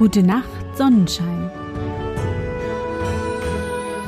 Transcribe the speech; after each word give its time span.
Gute 0.00 0.22
Nacht, 0.22 0.48
Sonnenschein. 0.78 1.50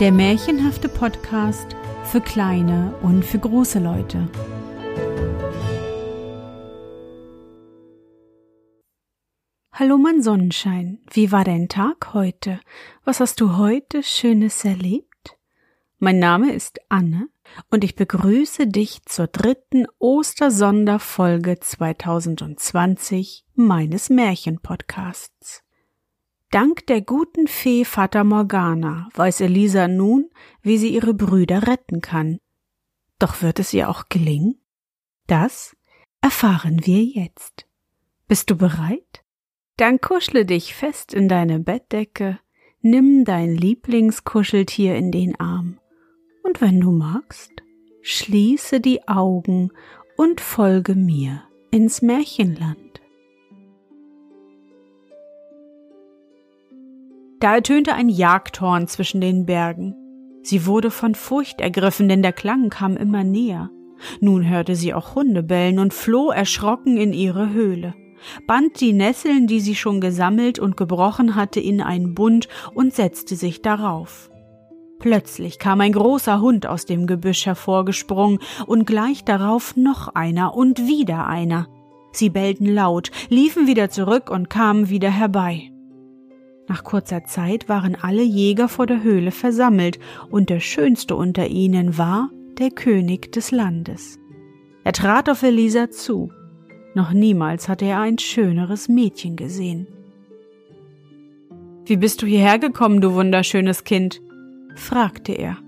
Der 0.00 0.10
märchenhafte 0.10 0.88
Podcast 0.88 1.76
für 2.04 2.22
kleine 2.22 2.94
und 3.02 3.22
für 3.26 3.38
große 3.38 3.78
Leute. 3.78 4.26
Hallo 9.70 9.98
mein 9.98 10.22
Sonnenschein, 10.22 11.00
wie 11.10 11.30
war 11.30 11.44
dein 11.44 11.68
Tag 11.68 12.14
heute? 12.14 12.58
Was 13.04 13.20
hast 13.20 13.38
du 13.42 13.58
heute 13.58 14.02
Schönes 14.02 14.64
erlebt? 14.64 15.36
Mein 15.98 16.18
Name 16.18 16.54
ist 16.54 16.80
Anne 16.88 17.28
und 17.70 17.84
ich 17.84 17.96
begrüße 17.96 18.66
dich 18.66 19.04
zur 19.04 19.26
dritten 19.26 19.84
Ostersonderfolge 19.98 21.60
2020 21.60 23.44
meines 23.56 24.08
Märchenpodcasts. 24.08 25.62
Dank 26.52 26.86
der 26.86 27.00
guten 27.00 27.48
Fee 27.48 27.86
Fata 27.86 28.24
Morgana 28.24 29.08
weiß 29.14 29.40
Elisa 29.40 29.88
nun, 29.88 30.28
wie 30.60 30.76
sie 30.76 30.90
ihre 30.90 31.14
Brüder 31.14 31.66
retten 31.66 32.02
kann. 32.02 32.40
Doch 33.18 33.40
wird 33.40 33.58
es 33.58 33.72
ihr 33.72 33.88
auch 33.88 34.10
gelingen? 34.10 34.60
Das 35.26 35.74
erfahren 36.20 36.84
wir 36.84 37.02
jetzt. 37.04 37.66
Bist 38.28 38.50
du 38.50 38.56
bereit? 38.56 39.24
Dann 39.78 39.98
kuschle 39.98 40.44
dich 40.44 40.74
fest 40.74 41.14
in 41.14 41.26
deine 41.26 41.58
Bettdecke, 41.58 42.38
nimm 42.82 43.24
dein 43.24 43.56
Lieblingskuscheltier 43.56 44.94
in 44.94 45.10
den 45.10 45.40
Arm 45.40 45.80
und 46.42 46.60
wenn 46.60 46.82
du 46.82 46.90
magst, 46.90 47.62
schließe 48.02 48.80
die 48.80 49.08
Augen 49.08 49.70
und 50.18 50.42
folge 50.42 50.96
mir 50.96 51.44
ins 51.70 52.02
Märchenland. 52.02 52.81
Da 57.42 57.56
ertönte 57.56 57.94
ein 57.94 58.08
Jagdhorn 58.08 58.86
zwischen 58.86 59.20
den 59.20 59.46
Bergen. 59.46 59.96
Sie 60.44 60.64
wurde 60.64 60.92
von 60.92 61.16
Furcht 61.16 61.60
ergriffen, 61.60 62.08
denn 62.08 62.22
der 62.22 62.32
Klang 62.32 62.70
kam 62.70 62.96
immer 62.96 63.24
näher. 63.24 63.68
Nun 64.20 64.48
hörte 64.48 64.76
sie 64.76 64.94
auch 64.94 65.16
Hunde 65.16 65.42
bellen 65.42 65.80
und 65.80 65.92
floh 65.92 66.30
erschrocken 66.30 66.96
in 66.96 67.12
ihre 67.12 67.50
Höhle, 67.50 67.94
band 68.46 68.80
die 68.80 68.92
Nesseln, 68.92 69.48
die 69.48 69.58
sie 69.58 69.74
schon 69.74 70.00
gesammelt 70.00 70.60
und 70.60 70.76
gebrochen 70.76 71.34
hatte, 71.34 71.58
in 71.58 71.80
einen 71.80 72.14
Bund 72.14 72.46
und 72.74 72.94
setzte 72.94 73.34
sich 73.34 73.60
darauf. 73.60 74.30
Plötzlich 75.00 75.58
kam 75.58 75.80
ein 75.80 75.94
großer 75.94 76.40
Hund 76.40 76.68
aus 76.68 76.86
dem 76.86 77.08
Gebüsch 77.08 77.44
hervorgesprungen 77.44 78.38
und 78.66 78.86
gleich 78.86 79.24
darauf 79.24 79.74
noch 79.74 80.06
einer 80.14 80.54
und 80.54 80.86
wieder 80.86 81.26
einer. 81.26 81.66
Sie 82.12 82.30
bellten 82.30 82.66
laut, 82.66 83.10
liefen 83.30 83.66
wieder 83.66 83.90
zurück 83.90 84.30
und 84.30 84.48
kamen 84.48 84.90
wieder 84.90 85.10
herbei. 85.10 85.71
Nach 86.72 86.84
kurzer 86.84 87.26
Zeit 87.26 87.68
waren 87.68 87.98
alle 88.00 88.22
Jäger 88.22 88.66
vor 88.66 88.86
der 88.86 89.02
Höhle 89.02 89.30
versammelt, 89.30 89.98
und 90.30 90.48
der 90.48 90.58
schönste 90.58 91.16
unter 91.16 91.48
ihnen 91.48 91.98
war 91.98 92.30
der 92.58 92.70
König 92.70 93.30
des 93.30 93.50
Landes. 93.50 94.18
Er 94.82 94.94
trat 94.94 95.28
auf 95.28 95.42
Elisa 95.42 95.90
zu. 95.90 96.32
Noch 96.94 97.12
niemals 97.12 97.68
hatte 97.68 97.84
er 97.84 98.00
ein 98.00 98.16
schöneres 98.16 98.88
Mädchen 98.88 99.36
gesehen. 99.36 99.86
Wie 101.84 101.98
bist 101.98 102.22
du 102.22 102.26
hierher 102.26 102.58
gekommen, 102.58 103.02
du 103.02 103.12
wunderschönes 103.12 103.84
Kind? 103.84 104.22
fragte 104.74 105.32
er. 105.32 105.58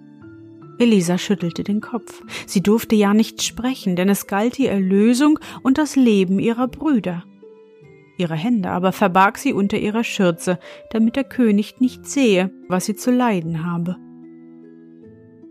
Elisa 0.79 1.19
schüttelte 1.19 1.65
den 1.65 1.83
Kopf. 1.83 2.23
Sie 2.47 2.63
durfte 2.63 2.97
ja 2.97 3.13
nicht 3.13 3.43
sprechen, 3.43 3.95
denn 3.95 4.09
es 4.09 4.27
galt 4.27 4.57
die 4.57 4.69
Erlösung 4.69 5.39
und 5.63 5.77
das 5.77 5.97
Leben 5.97 6.39
ihrer 6.39 6.67
Brüder. 6.67 7.25
Ihre 8.17 8.35
Hände 8.35 8.71
aber 8.71 8.93
verbarg 8.93 9.39
sie 9.39 9.53
unter 9.53 9.77
ihrer 9.77 10.05
Schürze, 10.05 10.59
damit 10.91 11.17
der 11.17 11.25
König 11.25 11.81
nicht 11.81 12.07
sehe, 12.07 12.51
was 12.69 12.87
sie 12.87 12.95
zu 12.95 13.11
leiden 13.11 13.67
habe. 13.67 13.97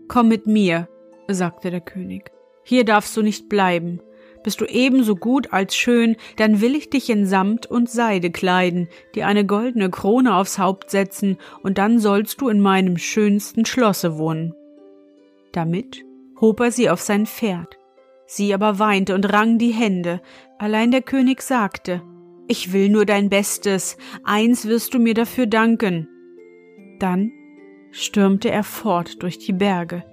Komm 0.08 0.28
mit 0.28 0.46
mir, 0.46 0.88
sagte 1.28 1.70
der 1.70 1.80
König. 1.80 2.30
Hier 2.62 2.84
darfst 2.84 3.16
du 3.16 3.22
nicht 3.22 3.48
bleiben. 3.48 4.00
Bist 4.42 4.60
du 4.60 4.66
ebenso 4.66 5.16
gut 5.16 5.52
als 5.52 5.74
schön, 5.74 6.16
dann 6.36 6.60
will 6.60 6.74
ich 6.74 6.90
dich 6.90 7.08
in 7.08 7.26
Samt 7.26 7.66
und 7.66 7.90
Seide 7.90 8.30
kleiden, 8.30 8.88
dir 9.14 9.26
eine 9.26 9.46
goldene 9.46 9.90
Krone 9.90 10.34
aufs 10.36 10.58
Haupt 10.58 10.90
setzen, 10.90 11.38
und 11.62 11.78
dann 11.78 11.98
sollst 11.98 12.40
du 12.40 12.48
in 12.48 12.60
meinem 12.60 12.98
schönsten 12.98 13.64
Schlosse 13.64 14.18
wohnen. 14.18 14.54
Damit 15.52 16.04
hob 16.40 16.60
er 16.60 16.70
sie 16.70 16.90
auf 16.90 17.00
sein 17.00 17.26
Pferd. 17.26 17.78
Sie 18.26 18.52
aber 18.52 18.78
weinte 18.78 19.14
und 19.14 19.32
rang 19.32 19.58
die 19.58 19.72
Hände. 19.72 20.20
Allein 20.58 20.90
der 20.90 21.02
König 21.02 21.42
sagte, 21.42 22.02
ich 22.46 22.72
will 22.72 22.88
nur 22.88 23.06
dein 23.06 23.28
Bestes, 23.28 23.96
eins 24.22 24.66
wirst 24.66 24.94
du 24.94 24.98
mir 24.98 25.14
dafür 25.14 25.46
danken. 25.46 26.08
Dann 26.98 27.32
stürmte 27.90 28.50
er 28.50 28.64
fort 28.64 29.22
durch 29.22 29.38
die 29.38 29.52
Berge, 29.52 30.04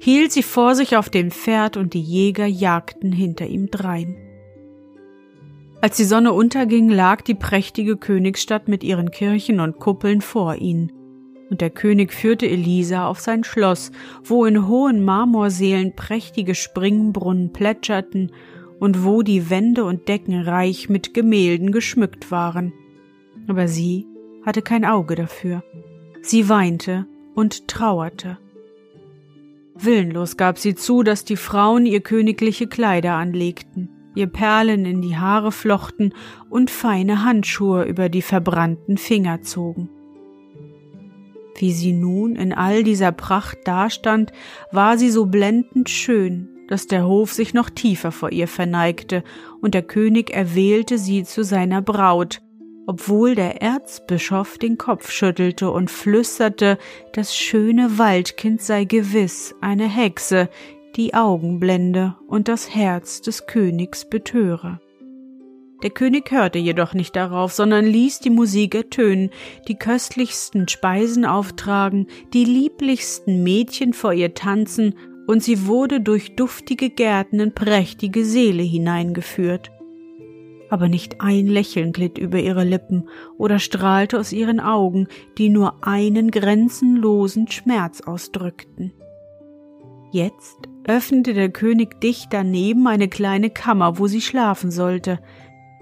hielt 0.00 0.32
sie 0.32 0.42
vor 0.42 0.74
sich 0.74 0.96
auf 0.96 1.10
dem 1.10 1.30
Pferd 1.30 1.76
und 1.76 1.94
die 1.94 2.02
Jäger 2.02 2.46
jagten 2.46 3.12
hinter 3.12 3.46
ihm 3.46 3.70
drein. 3.70 4.16
Als 5.80 5.96
die 5.96 6.04
Sonne 6.04 6.32
unterging, 6.32 6.88
lag 6.88 7.22
die 7.22 7.34
prächtige 7.34 7.96
Königsstadt 7.96 8.68
mit 8.68 8.84
ihren 8.84 9.10
Kirchen 9.10 9.58
und 9.58 9.80
Kuppeln 9.80 10.20
vor 10.20 10.54
ihnen, 10.54 10.92
und 11.50 11.60
der 11.60 11.70
König 11.70 12.12
führte 12.12 12.48
Elisa 12.48 13.08
auf 13.08 13.18
sein 13.18 13.42
Schloss, 13.42 13.90
wo 14.22 14.44
in 14.44 14.68
hohen 14.68 15.04
Marmorsälen 15.04 15.96
prächtige 15.96 16.54
Springbrunnen 16.54 17.52
plätscherten 17.52 18.30
und 18.82 19.04
wo 19.04 19.22
die 19.22 19.48
Wände 19.48 19.84
und 19.84 20.08
Decken 20.08 20.42
reich 20.42 20.88
mit 20.88 21.14
Gemälden 21.14 21.70
geschmückt 21.70 22.32
waren. 22.32 22.72
Aber 23.46 23.68
sie 23.68 24.08
hatte 24.44 24.60
kein 24.60 24.84
Auge 24.84 25.14
dafür. 25.14 25.62
Sie 26.20 26.48
weinte 26.48 27.06
und 27.36 27.68
trauerte. 27.68 28.38
Willenlos 29.76 30.36
gab 30.36 30.58
sie 30.58 30.74
zu, 30.74 31.04
dass 31.04 31.24
die 31.24 31.36
Frauen 31.36 31.86
ihr 31.86 32.00
königliche 32.00 32.66
Kleider 32.66 33.12
anlegten, 33.12 33.88
ihr 34.16 34.26
Perlen 34.26 34.84
in 34.84 35.00
die 35.00 35.16
Haare 35.16 35.52
flochten 35.52 36.12
und 36.50 36.68
feine 36.68 37.24
Handschuhe 37.24 37.84
über 37.84 38.08
die 38.08 38.20
verbrannten 38.20 38.98
Finger 38.98 39.42
zogen. 39.42 39.90
Wie 41.56 41.70
sie 41.72 41.92
nun 41.92 42.34
in 42.34 42.52
all 42.52 42.82
dieser 42.82 43.12
Pracht 43.12 43.58
dastand, 43.64 44.32
war 44.72 44.98
sie 44.98 45.10
so 45.10 45.26
blendend 45.26 45.88
schön, 45.88 46.51
dass 46.72 46.86
der 46.86 47.06
Hof 47.06 47.34
sich 47.34 47.52
noch 47.52 47.68
tiefer 47.68 48.12
vor 48.12 48.32
ihr 48.32 48.48
verneigte, 48.48 49.24
und 49.60 49.74
der 49.74 49.82
König 49.82 50.30
erwählte 50.30 50.96
sie 50.96 51.22
zu 51.22 51.44
seiner 51.44 51.82
Braut, 51.82 52.40
obwohl 52.86 53.34
der 53.34 53.60
Erzbischof 53.60 54.56
den 54.56 54.78
Kopf 54.78 55.10
schüttelte 55.10 55.70
und 55.70 55.90
flüsterte, 55.90 56.78
das 57.12 57.36
schöne 57.36 57.98
Waldkind 57.98 58.62
sei 58.62 58.84
gewiss 58.86 59.54
eine 59.60 59.86
Hexe, 59.86 60.48
die 60.96 61.12
Augen 61.12 61.60
blende 61.60 62.16
und 62.26 62.48
das 62.48 62.74
Herz 62.74 63.20
des 63.20 63.46
Königs 63.46 64.08
betöre. 64.08 64.80
Der 65.82 65.90
König 65.90 66.30
hörte 66.30 66.58
jedoch 66.58 66.94
nicht 66.94 67.16
darauf, 67.16 67.52
sondern 67.52 67.84
ließ 67.84 68.20
die 68.20 68.30
Musik 68.30 68.74
ertönen, 68.74 69.28
die 69.68 69.74
köstlichsten 69.74 70.68
Speisen 70.68 71.26
auftragen, 71.26 72.06
die 72.32 72.46
lieblichsten 72.46 73.42
Mädchen 73.42 73.92
vor 73.92 74.14
ihr 74.14 74.32
tanzen 74.32 74.94
und 75.26 75.42
sie 75.42 75.66
wurde 75.66 76.00
durch 76.00 76.36
duftige 76.36 76.90
Gärten 76.90 77.40
in 77.40 77.54
prächtige 77.54 78.24
Seele 78.24 78.62
hineingeführt. 78.62 79.70
Aber 80.70 80.88
nicht 80.88 81.20
ein 81.20 81.46
Lächeln 81.46 81.92
glitt 81.92 82.18
über 82.18 82.38
ihre 82.38 82.64
Lippen 82.64 83.08
oder 83.36 83.58
strahlte 83.58 84.18
aus 84.18 84.32
ihren 84.32 84.58
Augen, 84.58 85.06
die 85.36 85.50
nur 85.50 85.86
einen 85.86 86.30
grenzenlosen 86.30 87.48
Schmerz 87.48 88.00
ausdrückten. 88.00 88.92
Jetzt 90.12 90.56
öffnete 90.84 91.34
der 91.34 91.50
König 91.50 92.00
dicht 92.00 92.28
daneben 92.32 92.86
eine 92.86 93.08
kleine 93.08 93.50
Kammer, 93.50 93.98
wo 93.98 94.06
sie 94.06 94.20
schlafen 94.20 94.70
sollte. 94.70 95.20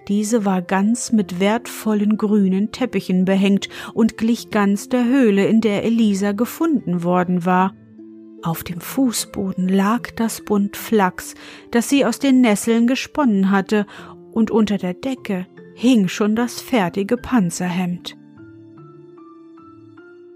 Diese 0.08 0.44
war 0.44 0.62
ganz 0.62 1.12
mit 1.12 1.40
wertvollen 1.40 2.16
grünen 2.16 2.72
Teppichen 2.72 3.24
behängt 3.24 3.68
und 3.94 4.18
glich 4.18 4.50
ganz 4.50 4.88
der 4.88 5.04
Höhle, 5.04 5.46
in 5.46 5.60
der 5.60 5.84
Elisa 5.84 6.32
gefunden 6.32 7.02
worden 7.02 7.44
war. 7.44 7.74
Auf 8.42 8.64
dem 8.64 8.80
Fußboden 8.80 9.68
lag 9.68 10.10
das 10.16 10.42
Bund 10.44 10.76
Flachs, 10.76 11.34
das 11.70 11.88
sie 11.88 12.04
aus 12.04 12.18
den 12.18 12.40
Nesseln 12.40 12.86
gesponnen 12.86 13.50
hatte, 13.50 13.86
und 14.32 14.50
unter 14.50 14.78
der 14.78 14.94
Decke 14.94 15.46
hing 15.74 16.08
schon 16.08 16.36
das 16.36 16.60
fertige 16.60 17.16
Panzerhemd. 17.16 18.16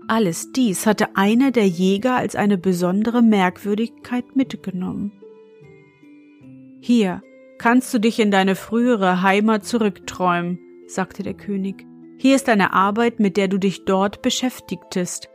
Alles 0.07 0.53
dies 0.53 0.87
hatte 0.87 1.17
einer 1.17 1.51
der 1.51 1.67
Jäger 1.67 2.17
als 2.17 2.37
eine 2.37 2.59
besondere 2.59 3.23
Merkwürdigkeit 3.23 4.37
mitgenommen. 4.37 5.13
Hier 6.81 7.23
kannst 7.59 7.95
du 7.95 7.99
dich 7.99 8.21
in 8.21 8.31
deine 8.31 8.57
frühere 8.57 9.23
Heimat 9.23 9.65
zurückträumen, 9.65 10.59
sagte 10.87 11.23
der 11.23 11.33
König. 11.33 11.87
Hier 12.19 12.37
ist 12.37 12.51
eine 12.51 12.75
Arbeit, 12.75 13.21
mit 13.21 13.39
der 13.39 13.49
du 13.49 13.57
dich 13.57 13.87
dort 13.87 14.21
beschäftigtest. 14.21 15.31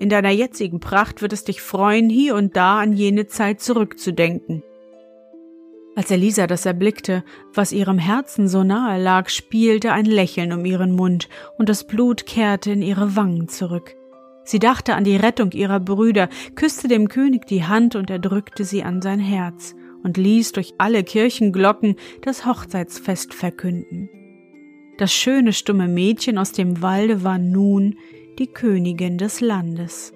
In 0.00 0.08
deiner 0.08 0.30
jetzigen 0.30 0.80
Pracht 0.80 1.20
wird 1.20 1.34
es 1.34 1.44
dich 1.44 1.60
freuen, 1.60 2.08
hier 2.08 2.34
und 2.34 2.56
da 2.56 2.80
an 2.80 2.94
jene 2.94 3.26
Zeit 3.26 3.60
zurückzudenken. 3.60 4.62
Als 5.94 6.10
Elisa 6.10 6.46
das 6.46 6.64
erblickte, 6.64 7.22
was 7.52 7.70
ihrem 7.70 7.98
Herzen 7.98 8.48
so 8.48 8.64
nahe 8.64 8.98
lag, 8.98 9.28
spielte 9.28 9.92
ein 9.92 10.06
Lächeln 10.06 10.54
um 10.54 10.64
ihren 10.64 10.92
Mund, 10.92 11.28
und 11.58 11.68
das 11.68 11.86
Blut 11.86 12.24
kehrte 12.24 12.72
in 12.72 12.80
ihre 12.80 13.14
Wangen 13.14 13.48
zurück. 13.48 13.94
Sie 14.42 14.58
dachte 14.58 14.94
an 14.94 15.04
die 15.04 15.16
Rettung 15.16 15.52
ihrer 15.52 15.80
Brüder, 15.80 16.30
küsste 16.54 16.88
dem 16.88 17.08
König 17.08 17.46
die 17.46 17.64
Hand 17.64 17.94
und 17.94 18.08
er 18.08 18.20
drückte 18.20 18.64
sie 18.64 18.82
an 18.82 19.02
sein 19.02 19.20
Herz 19.20 19.74
und 20.02 20.16
ließ 20.16 20.52
durch 20.52 20.72
alle 20.78 21.04
Kirchenglocken 21.04 21.96
das 22.22 22.46
Hochzeitsfest 22.46 23.34
verkünden. 23.34 24.08
Das 24.96 25.12
schöne 25.12 25.52
stumme 25.52 25.88
Mädchen 25.88 26.38
aus 26.38 26.52
dem 26.52 26.80
Walde 26.80 27.22
war 27.22 27.36
nun 27.36 27.96
die 28.40 28.46
Königin 28.46 29.18
des 29.18 29.40
Landes. 29.40 30.14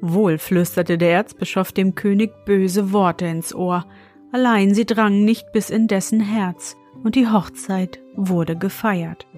Wohl 0.00 0.36
flüsterte 0.38 0.98
der 0.98 1.12
Erzbischof 1.12 1.70
dem 1.70 1.94
König 1.94 2.32
böse 2.44 2.92
Worte 2.92 3.24
ins 3.26 3.54
Ohr, 3.54 3.86
allein 4.32 4.74
sie 4.74 4.84
drangen 4.84 5.24
nicht 5.24 5.52
bis 5.52 5.70
in 5.70 5.86
dessen 5.86 6.20
Herz, 6.20 6.76
und 7.04 7.14
die 7.14 7.28
Hochzeit 7.28 8.00
wurde 8.16 8.56
gefeiert. 8.56 9.28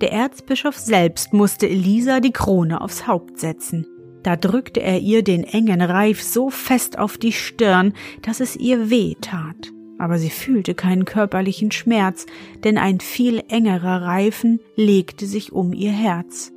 Der 0.00 0.12
Erzbischof 0.12 0.76
selbst 0.76 1.32
musste 1.32 1.68
Elisa 1.68 2.18
die 2.18 2.32
Krone 2.32 2.80
aufs 2.80 3.06
Haupt 3.06 3.38
setzen. 3.38 3.86
Da 4.24 4.34
drückte 4.34 4.82
er 4.82 4.98
ihr 4.98 5.22
den 5.22 5.44
engen 5.44 5.80
Reif 5.80 6.20
so 6.20 6.50
fest 6.50 6.98
auf 6.98 7.16
die 7.18 7.32
Stirn, 7.32 7.94
dass 8.22 8.40
es 8.40 8.56
ihr 8.56 8.90
weh 8.90 9.14
tat. 9.20 9.72
Aber 9.98 10.18
sie 10.18 10.30
fühlte 10.30 10.74
keinen 10.74 11.04
körperlichen 11.04 11.72
Schmerz, 11.72 12.26
denn 12.64 12.78
ein 12.78 13.00
viel 13.00 13.42
engerer 13.48 14.02
Reifen 14.02 14.60
legte 14.76 15.26
sich 15.26 15.52
um 15.52 15.72
ihr 15.72 15.92
Herz. 15.92 16.52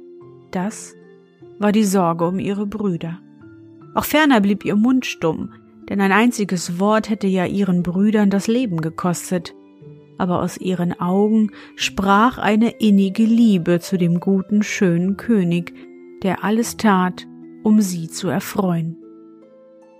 Das 0.51 0.93
war 1.57 1.71
die 1.71 1.83
Sorge 1.83 2.27
um 2.27 2.39
ihre 2.39 2.65
Brüder. 2.65 3.19
Auch 3.95 4.05
ferner 4.05 4.41
blieb 4.41 4.65
ihr 4.65 4.75
Mund 4.75 5.05
stumm, 5.05 5.53
denn 5.89 6.01
ein 6.01 6.11
einziges 6.11 6.79
Wort 6.79 7.09
hätte 7.09 7.27
ja 7.27 7.45
ihren 7.45 7.83
Brüdern 7.83 8.29
das 8.29 8.47
Leben 8.47 8.81
gekostet 8.81 9.53
aber 10.19 10.41
aus 10.41 10.57
ihren 10.57 10.99
Augen 10.99 11.51
sprach 11.75 12.37
eine 12.37 12.71
innige 12.71 13.23
Liebe 13.23 13.79
zu 13.79 13.97
dem 13.97 14.19
guten, 14.19 14.61
schönen 14.61 15.17
König, 15.17 15.73
der 16.21 16.43
alles 16.43 16.77
tat, 16.77 17.25
um 17.63 17.81
sie 17.81 18.09
zu 18.09 18.27
erfreuen. 18.27 18.97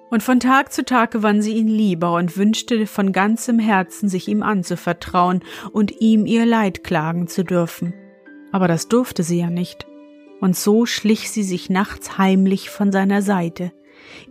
Und 0.10 0.24
von 0.24 0.40
Tag 0.40 0.74
zu 0.74 0.84
Tag 0.84 1.12
gewann 1.12 1.42
sie 1.42 1.54
ihn 1.54 1.68
lieber 1.68 2.16
und 2.16 2.36
wünschte 2.36 2.88
von 2.88 3.12
ganzem 3.12 3.60
Herzen, 3.60 4.10
sich 4.10 4.28
ihm 4.28 4.42
anzuvertrauen 4.42 5.44
und 5.72 6.02
ihm 6.02 6.26
ihr 6.26 6.46
Leid 6.46 6.84
klagen 6.84 7.28
zu 7.28 7.44
dürfen. 7.44 7.94
Aber 8.52 8.68
das 8.68 8.88
durfte 8.88 9.22
sie 9.22 9.40
ja 9.40 9.50
nicht. 9.50 9.86
Und 10.42 10.56
so 10.56 10.86
schlich 10.86 11.30
sie 11.30 11.44
sich 11.44 11.70
nachts 11.70 12.18
heimlich 12.18 12.70
von 12.70 12.92
seiner 12.92 13.22
Seite, 13.22 13.72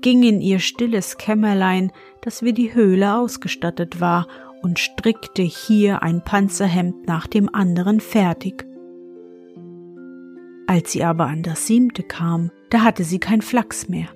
ging 0.00 0.22
in 0.22 0.40
ihr 0.40 0.58
stilles 0.58 1.16
Kämmerlein, 1.18 1.92
das 2.22 2.42
wie 2.42 2.52
die 2.52 2.74
Höhle 2.74 3.14
ausgestattet 3.14 4.00
war, 4.00 4.26
und 4.62 4.80
strickte 4.80 5.42
hier 5.42 6.02
ein 6.02 6.24
Panzerhemd 6.24 7.06
nach 7.06 7.28
dem 7.28 7.54
anderen 7.54 8.00
fertig. 8.00 8.66
Als 10.66 10.92
sie 10.92 11.04
aber 11.04 11.26
an 11.26 11.44
das 11.44 11.66
siebte 11.66 12.02
kam, 12.02 12.50
da 12.70 12.82
hatte 12.82 13.04
sie 13.04 13.20
kein 13.20 13.40
Flachs 13.40 13.88
mehr. 13.88 14.08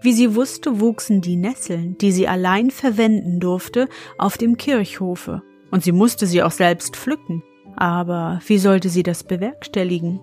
Wie 0.00 0.12
sie 0.12 0.34
wusste, 0.34 0.80
wuchsen 0.80 1.20
die 1.20 1.36
Nesseln, 1.36 1.98
die 1.98 2.12
sie 2.12 2.28
allein 2.28 2.70
verwenden 2.70 3.40
durfte, 3.40 3.88
auf 4.16 4.38
dem 4.38 4.56
Kirchhofe, 4.56 5.42
und 5.70 5.82
sie 5.82 5.92
musste 5.92 6.26
sie 6.26 6.42
auch 6.42 6.52
selbst 6.52 6.96
pflücken. 6.96 7.42
Aber 7.76 8.40
wie 8.46 8.58
sollte 8.58 8.88
sie 8.88 9.02
das 9.02 9.24
bewerkstelligen? 9.24 10.20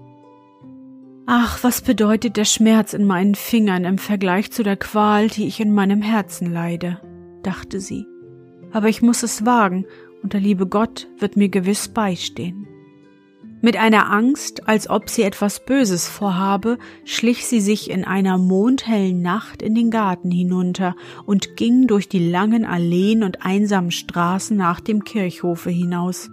Ach, 1.26 1.64
was 1.64 1.82
bedeutet 1.82 2.38
der 2.38 2.46
Schmerz 2.46 2.94
in 2.94 3.06
meinen 3.06 3.36
Fingern 3.36 3.84
im 3.84 3.98
Vergleich 3.98 4.52
zu 4.52 4.64
der 4.64 4.78
Qual, 4.78 5.28
die 5.28 5.48
ich 5.48 5.60
in 5.60 5.74
meinem 5.74 6.02
Herzen 6.02 6.52
leide, 6.52 7.02
dachte 7.44 7.80
sie 7.80 8.06
aber 8.76 8.90
ich 8.90 9.02
muss 9.02 9.24
es 9.24 9.46
wagen, 9.46 9.86
und 10.22 10.34
der 10.34 10.42
liebe 10.42 10.68
Gott 10.68 11.08
wird 11.18 11.38
mir 11.38 11.48
gewiss 11.48 11.88
beistehen. 11.88 12.68
Mit 13.66 13.78
einer 13.78 14.12
Angst, 14.12 14.68
als 14.68 14.88
ob 14.92 15.10
sie 15.10 15.24
etwas 15.24 15.60
Böses 15.60 16.08
vorhabe, 16.08 16.78
schlich 17.04 17.48
sie 17.48 17.62
sich 17.62 17.90
in 17.90 18.06
einer 18.06 18.38
mondhellen 18.38 19.24
Nacht 19.24 19.64
in 19.64 19.74
den 19.74 19.90
Garten 19.90 20.30
hinunter 20.30 20.96
und 21.26 21.58
ging 21.58 21.88
durch 21.88 22.08
die 22.08 22.30
langen 22.30 22.64
Alleen 22.64 23.24
und 23.24 23.44
einsamen 23.44 23.90
Straßen 23.90 24.56
nach 24.56 24.82
dem 24.82 25.04
Kirchhofe 25.04 25.72
hinaus. 25.72 26.30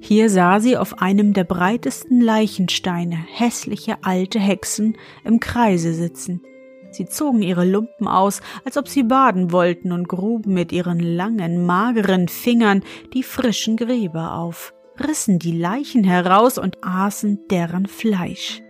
Hier 0.00 0.28
sah 0.28 0.58
sie 0.58 0.76
auf 0.76 1.00
einem 1.00 1.34
der 1.34 1.44
breitesten 1.44 2.20
Leichensteine 2.20 3.14
hässliche 3.14 3.98
alte 4.02 4.40
Hexen 4.40 4.96
im 5.22 5.38
Kreise 5.38 5.94
sitzen. 5.94 6.42
Sie 6.90 7.06
zogen 7.06 7.42
ihre 7.42 7.64
Lumpen 7.64 8.08
aus, 8.08 8.40
als 8.64 8.76
ob 8.76 8.88
sie 8.88 9.04
baden 9.04 9.52
wollten 9.52 9.92
und 9.92 10.08
gruben 10.08 10.54
mit 10.54 10.72
ihren 10.72 10.98
langen, 10.98 11.64
mageren 11.64 12.26
Fingern 12.26 12.82
die 13.14 13.22
frischen 13.22 13.76
Gräber 13.76 14.34
auf, 14.34 14.72
rissen 15.00 15.38
die 15.38 15.56
Leichen 15.56 16.04
heraus 16.04 16.58
und 16.58 16.82
aßen 16.82 17.40
deren 17.50 17.86
Fleisch. 17.86 18.62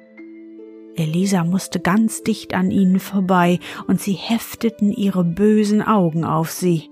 Elisa 0.97 1.45
musste 1.45 1.79
ganz 1.79 2.23
dicht 2.23 2.55
an 2.55 2.71
ihnen 2.71 3.01
vorbei, 3.01 3.59
und 3.87 4.01
sie 4.01 4.15
hefteten 4.15 4.93
ihre 4.93 5.25
bösen 5.25 5.83
Augen 5.83 6.25
auf 6.25 6.51
sie. 6.51 6.91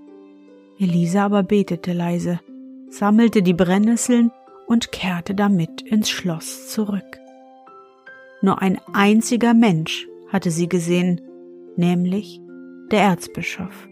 Elisa 0.79 1.25
aber 1.25 1.43
betete 1.43 1.93
leise, 1.93 2.39
sammelte 2.89 3.41
die 3.41 3.53
Brennnesseln 3.53 4.31
und 4.67 4.91
kehrte 4.91 5.33
damit 5.33 5.81
ins 5.81 6.09
Schloss 6.09 6.67
zurück. 6.69 7.19
Nur 8.41 8.61
ein 8.61 8.79
einziger 8.93 9.53
Mensch 9.53 10.07
hatte 10.31 10.51
sie 10.51 10.69
gesehen, 10.69 11.21
nämlich 11.75 12.41
der 12.91 13.01
Erzbischof. 13.01 13.87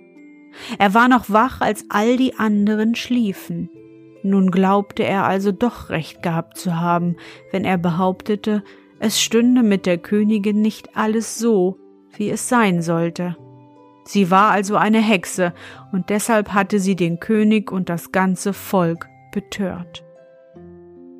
Er 0.77 0.93
war 0.93 1.07
noch 1.07 1.29
wach, 1.29 1.61
als 1.61 1.85
all 1.89 2.17
die 2.17 2.35
anderen 2.35 2.95
schliefen. 2.95 3.69
Nun 4.23 4.51
glaubte 4.51 5.03
er 5.03 5.25
also 5.25 5.51
doch 5.51 5.89
recht 5.89 6.23
gehabt 6.23 6.57
zu 6.57 6.79
haben, 6.79 7.17
wenn 7.51 7.65
er 7.65 7.77
behauptete, 7.77 8.63
es 8.99 9.21
stünde 9.21 9.63
mit 9.63 9.85
der 9.85 9.97
Königin 9.97 10.61
nicht 10.61 10.95
alles 10.95 11.37
so, 11.37 11.77
wie 12.15 12.29
es 12.29 12.47
sein 12.47 12.81
sollte. 12.81 13.35
Sie 14.05 14.31
war 14.31 14.51
also 14.51 14.75
eine 14.77 15.01
Hexe, 15.01 15.53
und 15.91 16.09
deshalb 16.09 16.53
hatte 16.53 16.79
sie 16.79 16.95
den 16.95 17.19
König 17.19 17.71
und 17.71 17.89
das 17.89 18.11
ganze 18.11 18.53
Volk 18.53 19.07
betört. 19.33 20.03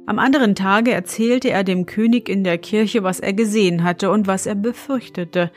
Am 0.05 0.19
anderen 0.19 0.55
Tage 0.55 0.91
erzählte 0.91 1.49
er 1.49 1.63
dem 1.63 1.85
König 1.85 2.27
in 2.27 2.43
der 2.43 2.57
Kirche, 2.57 3.03
was 3.03 3.19
er 3.21 3.33
gesehen 3.33 3.83
hatte 3.83 4.11
und 4.11 4.27
was 4.27 4.45
er 4.45 4.55
befürchtete, 4.55 5.51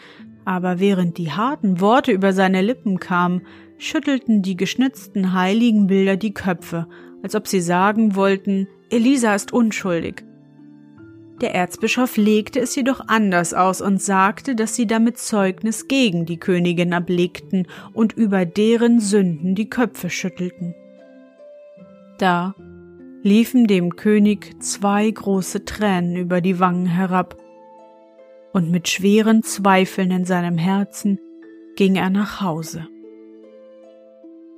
aber 0.45 0.79
während 0.79 1.19
die 1.19 1.33
harten 1.33 1.81
Worte 1.81 2.13
über 2.13 2.33
seine 2.33 2.63
Lippen 2.63 3.01
kamen, 3.01 3.43
schüttelten 3.79 4.43
die 4.43 4.57
geschnitzten 4.57 5.33
Heiligenbilder 5.33 6.17
die 6.17 6.33
Köpfe, 6.33 6.87
als 7.23 7.35
ob 7.35 7.47
sie 7.47 7.61
sagen 7.61 8.15
wollten, 8.17 8.69
Elisa 8.91 9.35
ist 9.35 9.53
unschuldig. 9.53 10.25
Der 11.41 11.55
Erzbischof 11.55 12.17
legte 12.17 12.61
es 12.61 12.75
jedoch 12.75 13.09
anders 13.09 13.53
aus 13.53 13.83
und 13.83 14.01
sagte, 14.01 14.55
dass 14.55 14.75
sie 14.75 14.87
damit 14.87 15.19
Zeugnis 15.19 15.87
gegen 15.87 16.25
die 16.25 16.39
Königin 16.39 16.95
ablegten 16.95 17.67
und 17.93 18.15
über 18.15 18.47
deren 18.47 19.01
Sünden 19.01 19.55
die 19.55 19.69
Köpfe 19.69 20.09
schüttelten. 20.09 20.75
Da 22.19 22.55
liefen 23.23 23.67
dem 23.67 23.97
König 23.97 24.63
zwei 24.63 25.11
große 25.11 25.65
Tränen 25.65 26.17
über 26.17 26.41
die 26.41 26.59
Wangen 26.59 26.87
herab, 26.87 27.37
und 28.53 28.71
mit 28.71 28.89
schweren 28.89 29.43
Zweifeln 29.43 30.11
in 30.11 30.25
seinem 30.25 30.57
Herzen 30.57 31.19
ging 31.75 31.97
er 31.97 32.09
nach 32.09 32.41
Hause. 32.41 32.89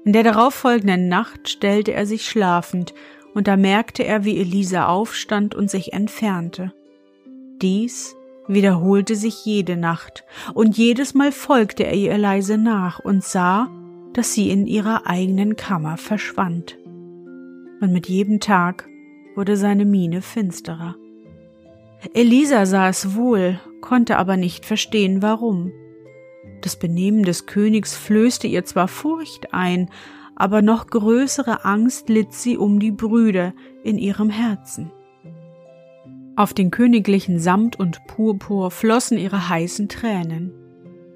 In 0.09 0.15
der 0.15 0.23
darauffolgenden 0.23 1.09
Nacht 1.09 1.50
stellte 1.50 1.93
er 1.93 2.07
sich 2.07 2.25
schlafend, 2.25 2.95
und 3.35 3.47
da 3.47 3.59
merkte 3.59 4.05
er, 4.05 4.25
wie 4.25 4.38
Elisa 4.38 4.87
aufstand 4.87 5.55
und 5.55 5.71
sich 5.71 5.93
entfernte. 5.93 6.73
Dies 7.61 8.17
wiederholte 8.47 9.17
sich 9.17 9.45
jede 9.45 9.77
Nacht, 9.77 10.25
und 10.55 10.79
jedes 10.79 11.12
Mal 11.12 11.31
folgte 11.31 11.85
er 11.85 11.93
ihr 11.93 12.17
leise 12.17 12.57
nach 12.57 13.00
und 13.00 13.23
sah, 13.23 13.71
dass 14.15 14.33
sie 14.33 14.49
in 14.49 14.67
ihrer 14.67 15.07
eigenen 15.07 15.57
Kammer 15.57 15.99
verschwand. 15.99 16.79
Und 17.83 17.93
mit 17.93 18.09
jedem 18.09 18.41
Tag 18.41 18.88
wurde 19.37 19.59
seine 19.59 19.85
Miene 19.85 20.23
finsterer. 20.23 20.97
Elisa 22.15 22.65
sah 22.65 22.88
es 22.88 23.15
wohl, 23.15 23.61
konnte 23.83 24.17
aber 24.17 24.38
nicht 24.38 24.65
verstehen, 24.65 25.21
warum. 25.21 25.71
Das 26.61 26.79
Benehmen 26.79 27.23
des 27.23 27.47
Königs 27.47 27.97
flößte 27.97 28.47
ihr 28.47 28.65
zwar 28.65 28.88
Furcht 28.88 29.55
ein, 29.55 29.91
aber 30.35 30.62
noch 30.62 30.87
größere 30.87 31.65
Angst 31.65 32.09
litt 32.09 32.33
sie 32.33 32.57
um 32.57 32.79
die 32.79 32.93
Brüder 32.93 33.53
in 33.83 33.99
ihrem 33.99 34.31
Herzen. 34.31 34.93
Auf 36.37 36.55
den 36.55 36.71
königlichen 36.71 37.41
Samt 37.41 37.79
und 37.81 38.07
Purpur 38.07 38.71
flossen 38.71 39.19
ihre 39.19 39.49
heißen 39.49 39.88
Tränen. 39.88 40.53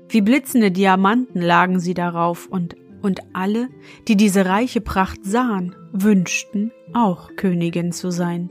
Wie 0.09 0.21
blitzende 0.21 0.73
Diamanten 0.73 1.41
lagen 1.41 1.79
sie 1.79 1.95
darauf 1.95 2.49
und, 2.49 2.75
und 3.03 3.21
alle, 3.33 3.69
die 4.09 4.17
diese 4.17 4.47
reiche 4.47 4.81
Pracht 4.81 5.25
sahen, 5.25 5.77
wünschten, 5.93 6.73
auch 6.93 7.31
Königin 7.37 7.93
zu 7.93 8.11
sein. 8.11 8.51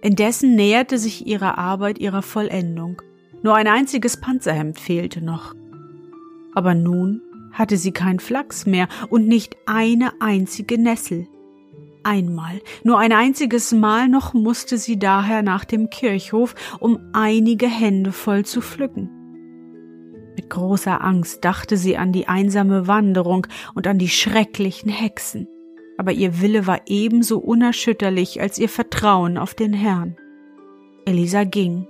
Indessen 0.00 0.54
näherte 0.54 0.98
sich 0.98 1.26
ihre 1.26 1.58
Arbeit 1.58 1.98
ihrer 1.98 2.22
Vollendung. 2.22 3.02
Nur 3.46 3.54
ein 3.54 3.68
einziges 3.68 4.16
Panzerhemd 4.16 4.76
fehlte 4.76 5.22
noch. 5.22 5.54
Aber 6.52 6.74
nun 6.74 7.22
hatte 7.52 7.76
sie 7.76 7.92
kein 7.92 8.18
Flachs 8.18 8.66
mehr 8.66 8.88
und 9.08 9.28
nicht 9.28 9.56
eine 9.66 10.20
einzige 10.20 10.78
Nessel. 10.78 11.28
Einmal, 12.02 12.60
nur 12.82 12.98
ein 12.98 13.12
einziges 13.12 13.70
Mal 13.70 14.08
noch 14.08 14.34
musste 14.34 14.78
sie 14.78 14.98
daher 14.98 15.42
nach 15.42 15.64
dem 15.64 15.90
Kirchhof, 15.90 16.56
um 16.80 16.98
einige 17.12 17.68
Hände 17.68 18.10
voll 18.10 18.44
zu 18.44 18.60
pflücken. 18.60 19.10
Mit 20.34 20.50
großer 20.50 21.04
Angst 21.04 21.44
dachte 21.44 21.76
sie 21.76 21.96
an 21.96 22.10
die 22.10 22.26
einsame 22.26 22.88
Wanderung 22.88 23.46
und 23.76 23.86
an 23.86 24.00
die 24.00 24.08
schrecklichen 24.08 24.90
Hexen, 24.90 25.46
aber 25.98 26.10
ihr 26.10 26.40
Wille 26.40 26.66
war 26.66 26.80
ebenso 26.86 27.38
unerschütterlich 27.38 28.40
als 28.40 28.58
ihr 28.58 28.68
Vertrauen 28.68 29.38
auf 29.38 29.54
den 29.54 29.72
Herrn. 29.72 30.16
Elisa 31.04 31.44
ging, 31.44 31.86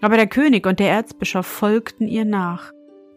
aber 0.00 0.16
der 0.16 0.26
König 0.26 0.66
und 0.66 0.80
der 0.80 0.90
Erzbischof 0.90 1.46
folgten 1.46 2.08
ihr 2.08 2.24
nach. 2.24 2.72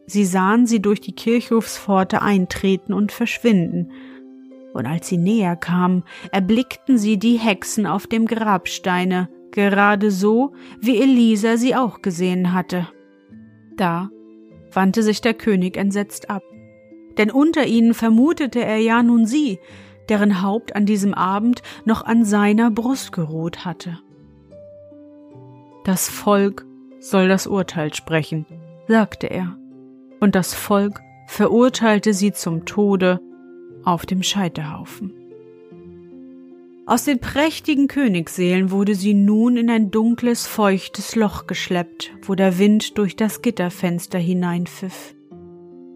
Sie 0.06 0.26
sahen 0.26 0.66
sie 0.66 0.82
durch 0.82 1.02
die 1.02 1.14
Kirchhofspforte 1.14 2.22
eintreten 2.22 2.94
und 2.94 3.12
verschwinden, 3.12 3.92
und 4.74 4.86
als 4.86 5.08
sie 5.08 5.18
näher 5.18 5.56
kamen, 5.56 6.04
erblickten 6.32 6.98
sie 6.98 7.18
die 7.18 7.38
Hexen 7.38 7.86
auf 7.86 8.08
dem 8.08 8.26
Grabsteine, 8.26 9.30
gerade 9.52 10.12
so, 10.12 10.54
wie 10.80 11.02
Elisa 11.02 11.58
sie 11.58 11.76
auch 11.76 12.02
gesehen 12.02 12.54
hatte. 12.54 12.88
Da 13.78 14.10
wandte 14.72 15.04
sich 15.04 15.22
der 15.22 15.34
König 15.34 15.76
entsetzt 15.76 16.30
ab, 16.30 16.44
denn 17.18 17.32
unter 17.32 17.66
ihnen 17.66 17.94
vermutete 17.94 18.64
er 18.64 18.78
ja 18.78 19.02
nun 19.02 19.26
sie, 19.26 19.60
deren 20.08 20.42
Haupt 20.42 20.76
an 20.76 20.86
diesem 20.86 21.14
Abend 21.14 21.62
noch 21.86 22.04
an 22.04 22.26
seiner 22.26 22.72
Brust 22.72 23.12
geruht 23.12 23.66
hatte. 23.66 24.00
Das 25.84 26.10
Volk 26.10 26.66
soll 27.00 27.28
das 27.28 27.48
Urteil 27.48 27.94
sprechen, 27.94 28.46
sagte 28.88 29.28
er 29.28 29.56
und 30.20 30.36
das 30.36 30.54
Volk 30.54 31.02
verurteilte 31.28 32.14
sie 32.14 32.32
zum 32.32 32.66
Tode 32.66 33.20
auf 33.84 34.06
dem 34.06 34.24
Scheiterhaufen. 34.24 35.14
Aus 36.86 37.04
den 37.04 37.20
prächtigen 37.20 37.88
Königsseelen 37.88 38.72
wurde 38.72 38.96
sie 38.96 39.14
nun 39.14 39.58
in 39.58 39.70
ein 39.70 39.92
dunkles, 39.92 40.48
feuchtes 40.48 41.16
Loch 41.16 41.46
geschleppt, 41.46 42.12
wo 42.24 42.34
der 42.34 42.58
Wind 42.58 42.98
durch 42.98 43.16
das 43.16 43.44
Gitterfenster 43.44 44.18
hineinpfiff. 44.18 45.14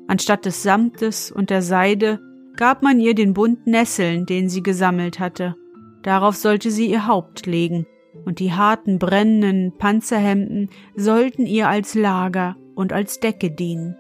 Anstatt 0.07 0.45
des 0.45 0.61
Samtes 0.61 1.31
und 1.31 1.49
der 1.49 1.63
Seide 1.63 2.19
gab 2.55 2.83
man 2.83 2.99
ihr 2.99 3.15
den 3.15 3.33
Bund 3.33 3.65
Nesseln, 3.65 4.27
den 4.27 4.49
sie 4.49 4.61
gesammelt 4.61 5.19
hatte. 5.19 5.55
Darauf 6.03 6.35
sollte 6.35 6.69
sie 6.69 6.91
ihr 6.91 7.07
Haupt 7.07 7.47
legen, 7.47 7.87
und 8.25 8.39
die 8.39 8.53
harten, 8.53 8.99
brennenden 8.99 9.73
Panzerhemden 9.77 10.69
sollten 10.95 11.45
ihr 11.45 11.67
als 11.67 11.95
Lager 11.95 12.55
und 12.75 12.93
als 12.93 13.19
Decke 13.19 13.51
dienen 13.51 13.97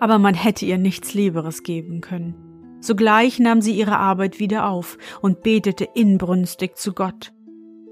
aber 0.00 0.18
man 0.18 0.34
hätte 0.34 0.64
ihr 0.64 0.78
nichts 0.78 1.14
Lieberes 1.14 1.62
geben 1.62 2.00
können. 2.00 2.34
Sogleich 2.80 3.38
nahm 3.38 3.60
sie 3.60 3.78
ihre 3.78 3.98
Arbeit 3.98 4.40
wieder 4.40 4.66
auf 4.68 4.96
und 5.20 5.42
betete 5.42 5.86
inbrünstig 5.94 6.76
zu 6.76 6.94
Gott. 6.94 7.32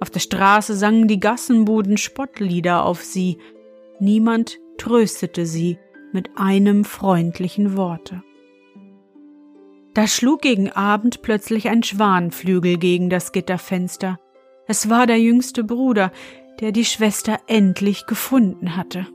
Auf 0.00 0.10
der 0.10 0.20
Straße 0.20 0.74
sangen 0.74 1.06
die 1.06 1.20
Gassenbuden 1.20 1.98
Spottlieder 1.98 2.84
auf 2.84 3.02
sie. 3.02 3.36
Niemand 4.00 4.58
tröstete 4.78 5.44
sie 5.44 5.78
mit 6.12 6.30
einem 6.36 6.84
freundlichen 6.84 7.76
Worte. 7.76 8.22
Da 9.92 10.06
schlug 10.06 10.40
gegen 10.40 10.70
Abend 10.70 11.20
plötzlich 11.20 11.68
ein 11.68 11.82
Schwanflügel 11.82 12.78
gegen 12.78 13.10
das 13.10 13.32
Gitterfenster. 13.32 14.18
Es 14.70 14.90
war 14.90 15.06
der 15.06 15.18
jüngste 15.18 15.64
Bruder, 15.64 16.12
der 16.60 16.72
die 16.72 16.84
Schwester 16.84 17.38
endlich 17.46 18.04
gefunden 18.06 18.76
hatte. 18.76 19.06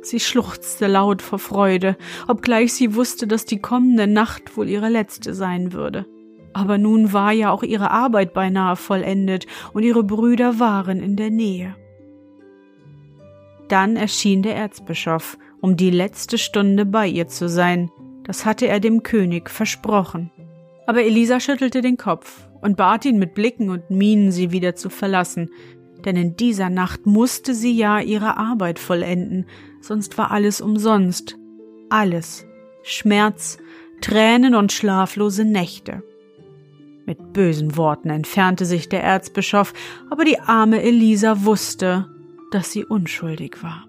Sie 0.00 0.18
schluchzte 0.18 0.86
laut 0.86 1.20
vor 1.20 1.38
Freude, 1.38 1.98
obgleich 2.26 2.72
sie 2.72 2.94
wusste, 2.94 3.26
dass 3.26 3.44
die 3.44 3.60
kommende 3.60 4.06
Nacht 4.06 4.56
wohl 4.56 4.70
ihre 4.70 4.88
letzte 4.88 5.34
sein 5.34 5.74
würde. 5.74 6.06
Aber 6.54 6.78
nun 6.78 7.12
war 7.12 7.30
ja 7.30 7.50
auch 7.50 7.62
ihre 7.62 7.90
Arbeit 7.90 8.32
beinahe 8.32 8.74
vollendet 8.76 9.46
und 9.74 9.82
ihre 9.82 10.02
Brüder 10.02 10.58
waren 10.58 11.02
in 11.02 11.16
der 11.16 11.30
Nähe. 11.30 11.76
Dann 13.68 13.96
erschien 13.96 14.42
der 14.42 14.56
Erzbischof, 14.56 15.36
um 15.60 15.76
die 15.76 15.90
letzte 15.90 16.38
Stunde 16.38 16.86
bei 16.86 17.06
ihr 17.06 17.28
zu 17.28 17.50
sein. 17.50 17.90
Das 18.24 18.46
hatte 18.46 18.66
er 18.66 18.80
dem 18.80 19.02
König 19.02 19.50
versprochen. 19.50 20.30
Aber 20.86 21.02
Elisa 21.02 21.38
schüttelte 21.38 21.82
den 21.82 21.98
Kopf 21.98 22.48
und 22.62 22.76
bat 22.76 23.04
ihn 23.04 23.18
mit 23.18 23.34
Blicken 23.34 23.68
und 23.68 23.90
Mienen, 23.90 24.32
sie 24.32 24.52
wieder 24.52 24.74
zu 24.74 24.88
verlassen, 24.88 25.50
denn 26.04 26.16
in 26.16 26.36
dieser 26.36 26.70
Nacht 26.70 27.06
musste 27.06 27.54
sie 27.54 27.76
ja 27.76 28.00
ihre 28.00 28.38
Arbeit 28.38 28.78
vollenden, 28.78 29.46
sonst 29.80 30.16
war 30.16 30.30
alles 30.30 30.60
umsonst. 30.60 31.36
Alles. 31.90 32.46
Schmerz, 32.82 33.58
Tränen 34.00 34.54
und 34.54 34.72
schlaflose 34.72 35.44
Nächte. 35.44 36.02
Mit 37.04 37.32
bösen 37.32 37.76
Worten 37.76 38.10
entfernte 38.10 38.64
sich 38.64 38.88
der 38.88 39.02
Erzbischof, 39.02 39.74
aber 40.10 40.24
die 40.24 40.40
arme 40.40 40.82
Elisa 40.82 41.44
wusste, 41.44 42.08
dass 42.50 42.72
sie 42.72 42.84
unschuldig 42.84 43.62
war. 43.62 43.86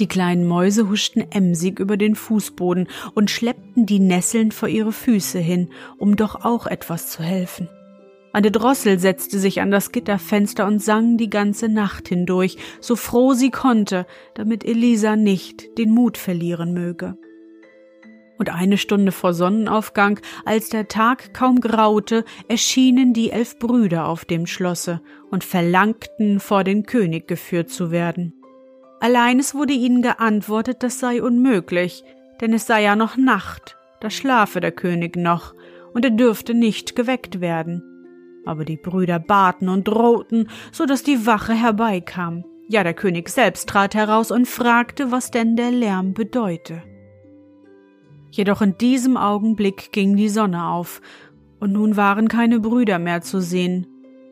Die 0.00 0.08
kleinen 0.08 0.46
Mäuse 0.46 0.88
huschten 0.88 1.30
emsig 1.30 1.78
über 1.78 1.96
den 1.96 2.14
Fußboden 2.14 2.88
und 3.14 3.30
schleppten 3.30 3.86
die 3.86 4.00
Nesseln 4.00 4.50
vor 4.50 4.68
ihre 4.68 4.92
Füße 4.92 5.38
hin, 5.38 5.68
um 5.98 6.16
doch 6.16 6.44
auch 6.44 6.66
etwas 6.66 7.10
zu 7.10 7.22
helfen. 7.22 7.68
Eine 8.32 8.50
Drossel 8.50 8.98
setzte 8.98 9.38
sich 9.38 9.60
an 9.60 9.70
das 9.70 9.92
Gitterfenster 9.92 10.66
und 10.66 10.82
sang 10.82 11.18
die 11.18 11.28
ganze 11.28 11.68
Nacht 11.68 12.08
hindurch, 12.08 12.56
so 12.80 12.96
froh 12.96 13.34
sie 13.34 13.50
konnte, 13.50 14.06
damit 14.34 14.64
Elisa 14.64 15.16
nicht 15.16 15.76
den 15.76 15.90
Mut 15.90 16.16
verlieren 16.16 16.72
möge. 16.72 17.18
Und 18.38 18.48
eine 18.48 18.78
Stunde 18.78 19.12
vor 19.12 19.34
Sonnenaufgang, 19.34 20.18
als 20.46 20.70
der 20.70 20.88
Tag 20.88 21.34
kaum 21.34 21.60
graute, 21.60 22.24
erschienen 22.48 23.12
die 23.12 23.30
elf 23.30 23.58
Brüder 23.58 24.08
auf 24.08 24.24
dem 24.24 24.46
Schlosse 24.46 25.02
und 25.30 25.44
verlangten, 25.44 26.40
vor 26.40 26.64
den 26.64 26.84
König 26.84 27.28
geführt 27.28 27.68
zu 27.68 27.90
werden. 27.90 28.32
Allein 29.02 29.40
es 29.40 29.52
wurde 29.52 29.72
ihnen 29.72 30.00
geantwortet, 30.00 30.84
das 30.84 31.00
sei 31.00 31.20
unmöglich, 31.20 32.04
denn 32.40 32.52
es 32.52 32.68
sei 32.68 32.84
ja 32.84 32.94
noch 32.94 33.16
Nacht, 33.16 33.76
da 33.98 34.10
schlafe 34.10 34.60
der 34.60 34.70
König 34.70 35.16
noch, 35.16 35.56
und 35.92 36.04
er 36.04 36.12
dürfte 36.12 36.54
nicht 36.54 36.94
geweckt 36.94 37.40
werden. 37.40 37.82
Aber 38.46 38.64
die 38.64 38.76
Brüder 38.76 39.18
baten 39.18 39.68
und 39.68 39.88
drohten, 39.88 40.48
so 40.70 40.86
dass 40.86 41.02
die 41.02 41.26
Wache 41.26 41.52
herbeikam. 41.52 42.44
Ja, 42.68 42.84
der 42.84 42.94
König 42.94 43.28
selbst 43.28 43.68
trat 43.68 43.96
heraus 43.96 44.30
und 44.30 44.46
fragte, 44.46 45.10
was 45.10 45.32
denn 45.32 45.56
der 45.56 45.72
Lärm 45.72 46.14
bedeute. 46.14 46.80
Jedoch 48.30 48.62
in 48.62 48.78
diesem 48.78 49.16
Augenblick 49.16 49.90
ging 49.90 50.14
die 50.14 50.28
Sonne 50.28 50.68
auf, 50.68 51.00
und 51.58 51.72
nun 51.72 51.96
waren 51.96 52.28
keine 52.28 52.60
Brüder 52.60 53.00
mehr 53.00 53.20
zu 53.20 53.40
sehen, 53.40 53.88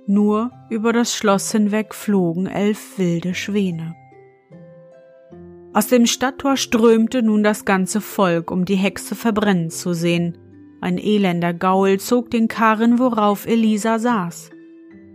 nur 0.06 0.52
über 0.70 0.92
das 0.92 1.12
Schloss 1.12 1.50
hinweg 1.50 1.92
flogen 1.92 2.46
elf 2.46 2.98
wilde 2.98 3.34
Schwäne. 3.34 3.96
Aus 5.72 5.86
dem 5.86 6.06
Stadttor 6.06 6.56
strömte 6.56 7.22
nun 7.22 7.44
das 7.44 7.64
ganze 7.64 8.00
Volk, 8.00 8.50
um 8.50 8.64
die 8.64 8.74
Hexe 8.74 9.14
verbrennen 9.14 9.70
zu 9.70 9.92
sehen. 9.92 10.36
Ein 10.80 10.98
elender 10.98 11.54
Gaul 11.54 12.00
zog 12.00 12.30
den 12.30 12.48
Karren, 12.48 12.98
worauf 12.98 13.46
Elisa 13.46 14.00
saß. 14.00 14.50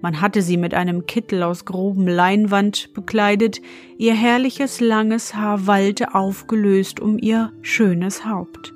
Man 0.01 0.21
hatte 0.21 0.41
sie 0.41 0.55
mit 0.55 0.73
einem 0.73 1.07
Kittel 1.07 1.43
aus 1.43 1.65
grobem 1.65 2.07
Leinwand 2.07 2.93
bekleidet, 2.93 3.59
ihr 3.97 4.13
herrliches 4.13 4.79
langes 4.79 5.35
Haar 5.35 5.67
wallte 5.67 6.15
aufgelöst 6.15 7.01
um 7.01 7.17
ihr 7.17 7.51
schönes 7.61 8.25
Haupt. 8.25 8.73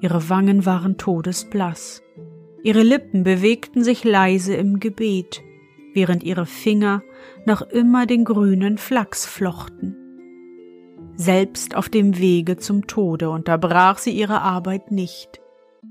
Ihre 0.00 0.30
Wangen 0.30 0.64
waren 0.64 0.96
todesblass. 0.96 2.02
Ihre 2.62 2.82
Lippen 2.82 3.22
bewegten 3.22 3.84
sich 3.84 4.02
leise 4.04 4.54
im 4.54 4.80
Gebet, 4.80 5.42
während 5.92 6.22
ihre 6.22 6.46
Finger 6.46 7.02
noch 7.44 7.62
immer 7.62 8.06
den 8.06 8.24
grünen 8.24 8.78
Flachs 8.78 9.26
flochten. 9.26 10.05
Selbst 11.16 11.74
auf 11.74 11.88
dem 11.88 12.18
Wege 12.18 12.56
zum 12.56 12.86
Tode 12.86 13.30
unterbrach 13.30 13.98
sie 13.98 14.12
ihre 14.12 14.42
Arbeit 14.42 14.90
nicht 14.90 15.40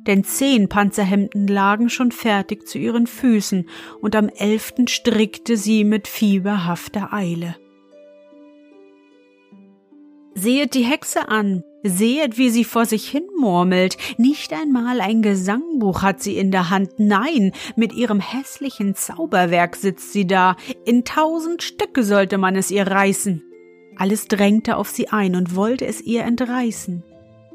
denn 0.07 0.23
zehn 0.23 0.69
Panzerhemden 0.69 1.47
lagen 1.47 1.89
schon 1.89 2.11
fertig 2.11 2.67
zu 2.67 2.77
ihren 2.77 3.07
Füßen, 3.07 3.67
und 4.01 4.15
am 4.15 4.29
elften 4.29 4.87
strickte 4.87 5.57
sie 5.57 5.83
mit 5.83 6.07
fieberhafter 6.07 7.11
Eile. 7.13 7.55
Sehet 10.37 10.73
die 10.73 10.83
Hexe 10.83 11.29
an, 11.29 11.63
sehet, 11.81 12.37
wie 12.37 12.49
sie 12.49 12.65
vor 12.65 12.85
sich 12.85 13.07
hin 13.09 13.23
murmelt. 13.39 13.97
Nicht 14.17 14.51
einmal 14.51 14.99
ein 14.99 15.21
Gesangbuch 15.21 16.01
hat 16.01 16.21
sie 16.21 16.37
in 16.37 16.51
der 16.51 16.69
Hand, 16.69 16.91
nein, 16.97 17.53
mit 17.77 17.93
ihrem 17.93 18.19
hässlichen 18.19 18.95
Zauberwerk 18.95 19.77
sitzt 19.77 20.11
sie 20.11 20.27
da. 20.27 20.57
In 20.85 21.05
tausend 21.05 21.63
Stücke 21.63 22.03
sollte 22.03 22.37
man 22.37 22.57
es 22.57 22.69
ihr 22.69 22.85
reißen. 22.85 23.43
Alles 23.97 24.27
drängte 24.27 24.77
auf 24.77 24.89
sie 24.89 25.09
ein 25.09 25.35
und 25.35 25.55
wollte 25.55 25.85
es 25.85 26.01
ihr 26.01 26.23
entreißen. 26.23 27.03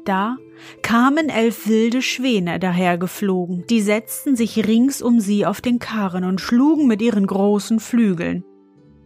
Da 0.05 0.37
kamen 0.81 1.29
elf 1.29 1.67
wilde 1.67 2.01
Schwäne 2.01 2.59
dahergeflogen, 2.59 3.65
die 3.69 3.81
setzten 3.81 4.35
sich 4.35 4.67
rings 4.67 5.01
um 5.01 5.19
sie 5.19 5.45
auf 5.45 5.61
den 5.61 5.79
Karren 5.79 6.23
und 6.23 6.41
schlugen 6.41 6.87
mit 6.87 7.01
ihren 7.01 7.27
großen 7.27 7.79
Flügeln. 7.79 8.43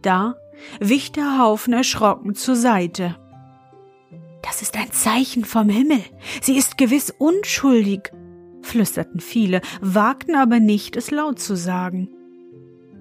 Da 0.02 0.36
wich 0.80 1.12
der 1.12 1.38
Haufen 1.38 1.74
erschrocken 1.74 2.34
zur 2.34 2.56
Seite. 2.56 3.16
Das 4.42 4.62
ist 4.62 4.76
ein 4.76 4.90
Zeichen 4.92 5.44
vom 5.44 5.68
Himmel. 5.68 6.00
Sie 6.40 6.56
ist 6.56 6.78
gewiss 6.78 7.12
unschuldig, 7.18 8.12
flüsterten 8.62 9.20
viele, 9.20 9.60
wagten 9.80 10.34
aber 10.34 10.60
nicht, 10.60 10.96
es 10.96 11.10
laut 11.10 11.38
zu 11.38 11.56
sagen. 11.56 12.08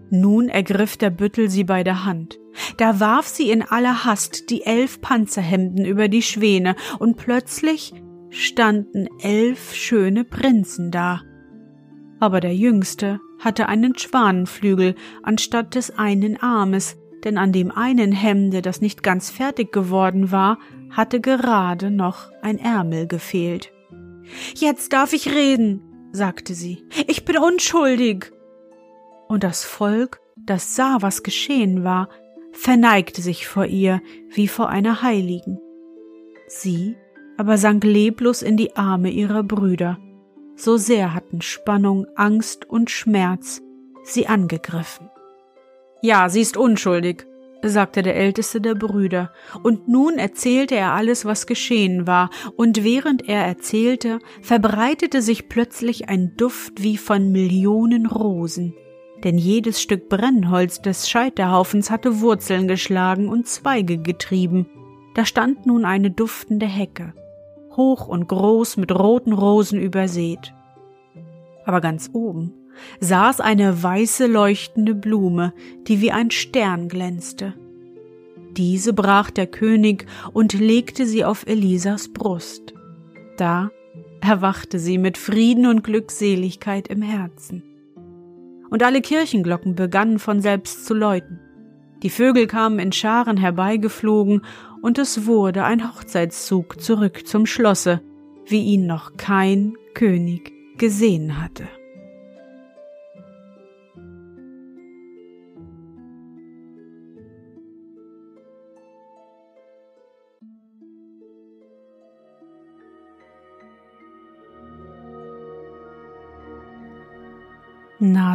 Nun 0.10 0.50
ergriff 0.50 0.98
der 0.98 1.12
Büttel 1.12 1.50
sie 1.50 1.64
bei 1.64 1.84
der 1.84 2.04
Hand. 2.04 2.40
Da 2.78 3.00
warf 3.00 3.28
sie 3.28 3.50
in 3.50 3.62
aller 3.62 4.06
Hast 4.06 4.50
die 4.50 4.64
elf 4.64 5.02
Panzerhemden 5.02 5.86
über 5.86 6.08
die 6.08 6.22
Schwäne, 6.22 6.76
und 7.00 7.18
plötzlich 7.18 7.94
standen 8.30 9.08
elf 9.22 9.74
schöne 9.74 10.24
Prinzen 10.24 10.92
da. 10.92 11.22
Aber 12.20 12.40
der 12.40 12.56
jüngste 12.56 13.20
hatte 13.40 13.68
einen 13.68 13.98
Schwanenflügel 13.98 14.96
anstatt 15.24 15.76
des 15.76 15.98
einen 15.98 16.42
Armes, 16.42 16.98
denn 17.24 17.38
an 17.38 17.52
dem 17.52 17.72
einen 17.72 18.12
Hemde, 18.12 18.62
das 18.62 18.82
nicht 18.82 19.04
ganz 19.04 19.30
fertig 19.30 19.72
geworden 19.72 20.32
war, 20.32 20.60
hatte 20.92 21.20
gerade 21.20 21.92
noch 21.92 22.32
ein 22.42 22.58
Ärmel 22.58 23.08
gefehlt. 23.08 23.72
Jetzt 24.56 24.94
darf 24.94 25.14
ich 25.14 25.34
reden, 25.34 25.82
sagte 26.12 26.54
sie. 26.54 26.84
Ich 27.08 27.26
bin 27.26 27.38
unschuldig. 27.38 28.32
Und 29.28 29.44
das 29.44 29.64
Volk, 29.64 30.20
das 30.36 30.76
sah, 30.76 30.98
was 31.02 31.24
geschehen 31.24 31.84
war, 31.84 32.10
verneigte 32.56 33.22
sich 33.22 33.48
vor 33.48 33.66
ihr 33.66 34.02
wie 34.34 34.48
vor 34.48 34.70
einer 34.70 35.02
Heiligen. 35.02 35.60
Sie 36.48 36.96
aber 37.38 37.58
sank 37.58 37.84
leblos 37.84 38.42
in 38.42 38.58
die 38.58 38.76
Arme 38.76 39.10
ihrer 39.10 39.44
Brüder, 39.44 40.00
so 40.56 40.78
sehr 40.78 41.14
hatten 41.14 41.42
Spannung, 41.42 42.08
Angst 42.16 42.70
und 42.70 42.90
Schmerz 42.90 43.62
sie 44.04 44.28
angegriffen. 44.28 45.10
Ja, 46.02 46.30
sie 46.30 46.42
ist 46.42 46.56
unschuldig, 46.56 47.26
sagte 47.64 48.04
der 48.04 48.16
älteste 48.16 48.62
der 48.62 48.76
Brüder, 48.76 49.34
und 49.64 49.88
nun 49.88 50.18
erzählte 50.18 50.76
er 50.76 50.92
alles, 50.92 51.26
was 51.26 51.48
geschehen 51.48 52.06
war, 52.06 52.30
und 52.56 52.84
während 52.84 53.28
er 53.28 53.44
erzählte, 53.44 54.20
verbreitete 54.42 55.22
sich 55.22 55.50
plötzlich 55.50 56.08
ein 56.08 56.36
Duft 56.38 56.84
wie 56.84 56.98
von 56.98 57.32
Millionen 57.32 58.06
Rosen, 58.06 58.76
denn 59.26 59.40
jedes 59.40 59.82
Stück 59.82 60.08
Brennholz 60.08 60.84
des 60.84 61.10
Scheiterhaufens 61.10 61.90
hatte 61.90 62.22
Wurzeln 62.22 62.68
geschlagen 62.68 63.28
und 63.28 63.48
Zweige 63.48 63.98
getrieben. 63.98 64.68
Da 65.16 65.26
stand 65.26 65.66
nun 65.66 65.84
eine 65.84 66.12
duftende 66.12 66.68
Hecke, 66.68 67.14
hoch 67.76 68.08
und 68.08 68.28
groß 68.28 68.78
mit 68.78 68.92
roten 68.92 69.34
Rosen 69.34 69.82
übersät. 69.82 70.54
Aber 71.66 71.82
ganz 71.82 72.12
oben 72.14 72.54
saß 73.00 73.42
eine 73.42 73.82
weiße 73.82 74.28
leuchtende 74.28 74.94
Blume, 74.94 75.54
die 75.88 76.02
wie 76.02 76.12
ein 76.12 76.30
Stern 76.30 76.88
glänzte. 76.88 77.56
Diese 78.56 78.94
brach 78.94 79.32
der 79.32 79.48
König 79.48 80.06
und 80.34 80.54
legte 80.54 81.08
sie 81.08 81.26
auf 81.26 81.48
Elisas 81.48 82.14
Brust. 82.14 82.76
Da 83.38 83.72
erwachte 84.22 84.78
sie 84.78 85.00
mit 85.00 85.18
Frieden 85.18 85.66
und 85.66 85.84
Glückseligkeit 85.84 86.90
im 86.90 87.02
Herzen. 87.02 87.64
Und 88.76 88.84
alle 88.84 89.00
Kirchenglocken 89.00 89.76
begannen 89.76 90.20
von 90.20 90.42
selbst 90.42 90.86
zu 90.86 90.94
läuten. 90.94 91.40
Die 92.04 92.10
Vögel 92.10 92.46
kamen 92.46 92.78
in 92.80 92.92
Scharen 92.92 93.38
herbeigeflogen, 93.38 94.42
und 94.82 95.00
es 95.00 95.26
wurde 95.26 95.64
ein 95.64 95.96
Hochzeitszug 95.96 96.82
zurück 96.82 97.26
zum 97.26 97.46
Schlosse, 97.46 98.02
wie 98.46 98.66
ihn 98.66 98.86
noch 98.86 99.16
kein 99.16 99.76
König 99.94 100.52
gesehen 100.78 101.42
hatte. 101.42 101.70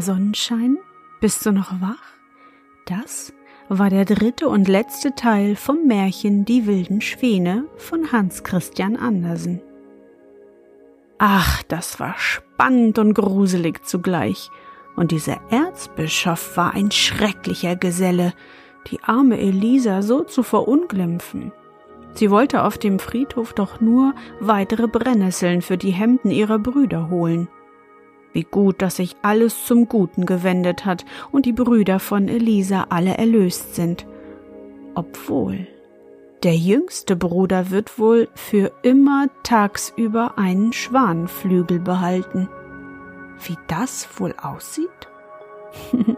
Sonnenschein, 0.00 0.78
bist 1.20 1.44
du 1.46 1.52
noch 1.52 1.80
wach? 1.80 2.02
Das 2.86 3.32
war 3.68 3.88
der 3.88 4.04
dritte 4.04 4.48
und 4.48 4.68
letzte 4.68 5.14
Teil 5.14 5.54
vom 5.54 5.86
Märchen 5.86 6.44
Die 6.44 6.66
wilden 6.66 7.00
Schwäne 7.00 7.66
von 7.76 8.10
Hans 8.10 8.42
Christian 8.42 8.96
Andersen. 8.96 9.60
Ach, 11.18 11.62
das 11.64 12.00
war 12.00 12.14
spannend 12.16 12.98
und 12.98 13.14
gruselig 13.14 13.84
zugleich. 13.84 14.50
Und 14.96 15.12
dieser 15.12 15.40
Erzbischof 15.50 16.56
war 16.56 16.74
ein 16.74 16.90
schrecklicher 16.90 17.76
Geselle, 17.76 18.32
die 18.90 19.02
arme 19.02 19.38
Elisa 19.38 20.02
so 20.02 20.24
zu 20.24 20.42
verunglimpfen. 20.42 21.52
Sie 22.14 22.30
wollte 22.30 22.64
auf 22.64 22.76
dem 22.76 22.98
Friedhof 22.98 23.52
doch 23.52 23.80
nur 23.80 24.14
weitere 24.40 24.88
Brennnesseln 24.88 25.62
für 25.62 25.78
die 25.78 25.92
Hemden 25.92 26.30
ihrer 26.30 26.58
Brüder 26.58 27.08
holen. 27.08 27.48
Wie 28.32 28.44
gut, 28.44 28.80
dass 28.80 28.96
sich 28.96 29.16
alles 29.22 29.66
zum 29.66 29.88
Guten 29.88 30.24
gewendet 30.24 30.84
hat 30.84 31.04
und 31.32 31.46
die 31.46 31.52
Brüder 31.52 31.98
von 31.98 32.28
Elisa 32.28 32.86
alle 32.90 33.18
erlöst 33.18 33.74
sind. 33.74 34.06
Obwohl, 34.94 35.66
der 36.42 36.56
jüngste 36.56 37.16
Bruder 37.16 37.70
wird 37.70 37.98
wohl 37.98 38.28
für 38.34 38.72
immer 38.82 39.28
tagsüber 39.42 40.38
einen 40.38 40.72
Schwanenflügel 40.72 41.80
behalten. 41.80 42.48
Wie 43.44 43.56
das 43.68 44.08
wohl 44.18 44.34
aussieht? 44.40 44.88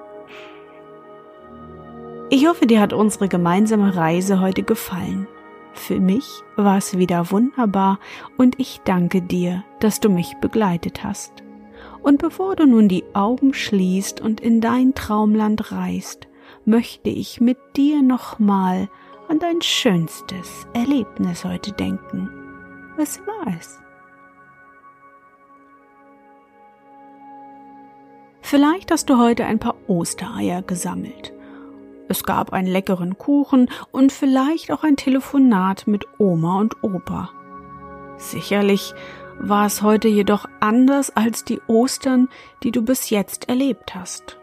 ich 2.31 2.47
hoffe, 2.47 2.67
dir 2.67 2.81
hat 2.81 2.93
unsere 2.93 3.29
gemeinsame 3.29 3.97
Reise 3.97 4.41
heute 4.41 4.63
gefallen. 4.63 5.27
Für 5.75 5.99
mich 5.99 6.43
war 6.57 6.77
es 6.77 6.97
wieder 6.97 7.31
wunderbar 7.31 7.99
und 8.37 8.61
ich 8.61 8.81
danke 8.85 9.23
dir, 9.23 9.65
dass 9.81 10.01
du 10.01 10.09
mich 10.09 10.35
begleitet 10.41 11.03
hast. 11.03 11.42
Und 12.03 12.19
bevor 12.19 12.57
du 12.57 12.67
nun 12.67 12.89
die 12.89 13.05
Augen 13.15 13.55
schließt 13.55 14.21
und 14.21 14.41
in 14.41 14.61
dein 14.61 14.95
Traumland 14.95 15.71
reist, 15.71 16.27
möchte 16.65 17.11
ich 17.11 17.41
mit 17.41 17.59
dir 17.77 18.03
nochmal 18.03 18.89
an 19.29 19.39
dein 19.39 19.63
schönstes 19.63 20.67
Erlebnis 20.75 21.45
heute 21.45 21.73
denken. 21.73 22.29
Was 22.97 23.21
war 23.21 23.55
es? 23.59 23.79
Vielleicht 28.43 28.91
hast 28.91 29.09
du 29.09 29.17
heute 29.17 29.47
ein 29.47 29.59
paar 29.59 29.77
Ostereier 29.87 30.61
gesammelt. 30.63 31.33
Es 32.09 32.25
gab 32.25 32.53
einen 32.53 32.69
leckeren 32.69 33.17
Kuchen 33.17 33.71
und 33.93 34.13
vielleicht 34.13 34.71
auch 34.71 34.83
ein 34.83 34.97
Telefonat 34.97 35.87
mit 35.87 36.05
Oma 36.19 36.59
und 36.59 36.83
Opa. 36.83 37.31
Sicherlich 38.19 38.93
war 39.43 39.67
es 39.67 39.83
heute 39.83 40.09
jedoch 40.09 40.47
anders 40.61 41.15
als 41.17 41.45
die 41.45 41.61
Ostern, 41.67 42.29
die 42.63 42.71
du 42.71 42.83
bis 42.83 43.11
jetzt 43.11 43.49
erlebt 43.49 43.95
hast. 43.95 44.39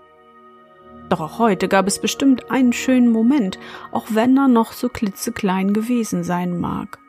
Doch 1.09 1.21
auch 1.21 1.39
heute 1.39 1.67
gab 1.67 1.88
es 1.88 1.99
bestimmt 1.99 2.51
einen 2.51 2.73
schönen 2.73 3.12
Moment, 3.12 3.57
auch 3.91 4.07
wenn 4.09 4.38
er 4.38 4.47
noch 4.47 4.73
so 4.73 4.89
klitzeklein 4.89 5.73
gewesen 5.73 6.23
sein 6.23 6.59
mag. 6.59 6.99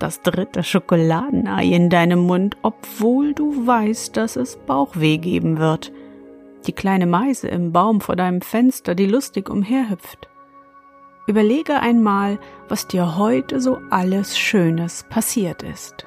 Das 0.00 0.22
dritte 0.22 0.64
Schokoladenei 0.64 1.66
in 1.66 1.88
deinem 1.88 2.20
Mund, 2.20 2.56
obwohl 2.62 3.32
du 3.32 3.66
weißt, 3.66 4.16
dass 4.16 4.34
es 4.34 4.56
Bauchweh 4.56 5.18
geben 5.18 5.58
wird. 5.58 5.92
Die 6.66 6.72
kleine 6.72 7.06
Meise 7.06 7.46
im 7.48 7.72
Baum 7.72 8.00
vor 8.00 8.16
deinem 8.16 8.40
Fenster, 8.40 8.94
die 8.94 9.06
lustig 9.06 9.48
umherhüpft. 9.48 10.28
Überlege 11.26 11.80
einmal, 11.80 12.38
was 12.68 12.88
dir 12.88 13.16
heute 13.16 13.60
so 13.60 13.78
alles 13.90 14.36
Schönes 14.36 15.06
passiert 15.08 15.62
ist. 15.62 16.06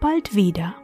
bald 0.00 0.34
wieder. 0.34 0.74